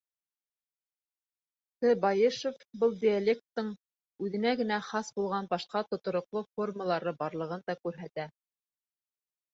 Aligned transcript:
Т.Байышев 1.83 2.63
был 2.83 2.95
диалекттың 3.03 3.69
үҙенә 4.25 4.55
генә 4.63 4.79
хас 4.89 5.13
булған 5.19 5.53
башҡа 5.55 5.85
тотороҡло 5.93 6.45
формалары 6.57 7.17
барлығын 7.23 7.67
да 7.71 7.77
күрһәтә. 7.87 8.29